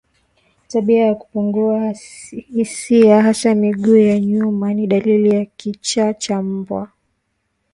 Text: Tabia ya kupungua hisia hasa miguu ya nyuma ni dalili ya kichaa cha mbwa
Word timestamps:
Tabia 0.67 1.05
ya 1.05 1.15
kupungua 1.15 1.93
hisia 2.31 3.21
hasa 3.21 3.55
miguu 3.55 3.95
ya 3.95 4.19
nyuma 4.19 4.73
ni 4.73 4.87
dalili 4.87 5.29
ya 5.35 5.45
kichaa 5.45 6.13
cha 6.13 6.41
mbwa 6.41 6.91